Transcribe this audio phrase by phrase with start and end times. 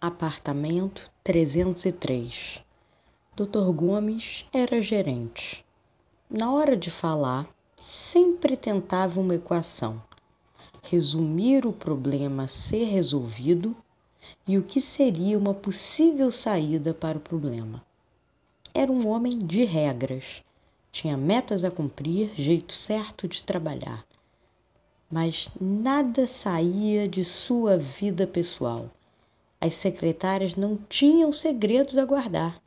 [0.00, 2.62] Apartamento 303.
[3.34, 3.72] Dr.
[3.72, 5.64] Gomes era gerente.
[6.30, 7.52] Na hora de falar,
[7.82, 10.00] sempre tentava uma equação:
[10.84, 13.76] resumir o problema a ser resolvido
[14.46, 17.84] e o que seria uma possível saída para o problema.
[18.72, 20.44] Era um homem de regras,
[20.92, 24.06] tinha metas a cumprir, jeito certo de trabalhar.
[25.10, 28.88] Mas nada saía de sua vida pessoal
[29.60, 32.62] as secretárias não tinham segredos a guardar.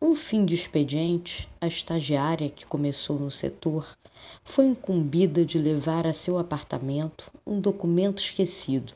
[0.00, 3.96] Um fim de expediente, a estagiária que começou no setor
[4.44, 8.92] foi incumbida de levar a seu apartamento um documento esquecido.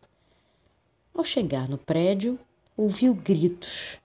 [1.14, 2.38] Ao chegar no prédio,
[2.76, 3.98] ouviu gritos.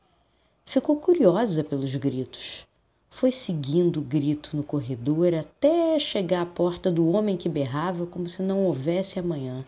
[0.65, 2.67] Ficou curiosa pelos gritos.
[3.09, 8.27] Foi seguindo o grito no corredor até chegar à porta do homem que berrava como
[8.27, 9.65] se não houvesse amanhã.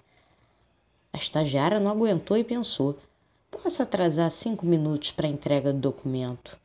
[1.22, 2.98] Estagiária não aguentou e pensou:
[3.52, 6.58] posso atrasar cinco minutos para a entrega do documento.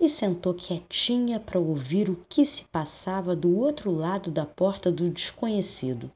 [0.00, 5.10] E sentou quietinha para ouvir o que se passava do outro lado da porta do
[5.10, 6.10] desconhecido.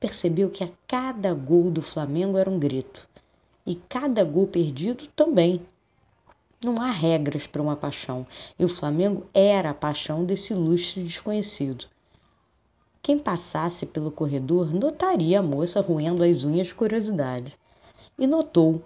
[0.00, 3.08] Percebeu que a cada gol do Flamengo era um grito,
[3.64, 5.64] e cada gol perdido também.
[6.62, 8.26] Não há regras para uma paixão,
[8.58, 11.86] e o Flamengo era a paixão desse ilustre desconhecido.
[13.04, 17.54] Quem passasse pelo corredor notaria a moça roendo as unhas de curiosidade.
[18.18, 18.82] E notou.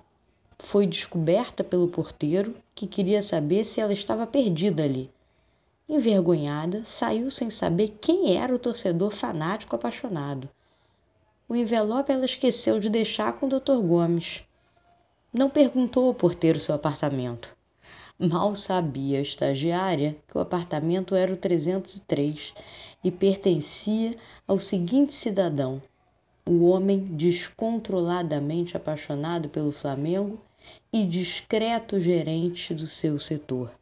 [0.59, 5.09] Foi descoberta pelo porteiro, que queria saber se ela estava perdida ali.
[5.89, 10.49] Envergonhada, saiu sem saber quem era o torcedor fanático apaixonado.
[11.49, 13.81] O envelope ela esqueceu de deixar com o Dr.
[13.87, 14.43] Gomes.
[15.33, 17.57] Não perguntou ao porteiro seu apartamento.
[18.21, 22.53] Mal sabia a estagiária que o apartamento era o 303
[23.05, 25.81] e pertencia ao seguinte cidadão,
[26.45, 30.37] o homem descontroladamente apaixonado pelo Flamengo
[30.93, 33.78] e discreto gerente do seu setor.